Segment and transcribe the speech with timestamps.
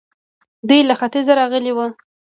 [0.67, 1.87] دوی له ختيځه راغلي وو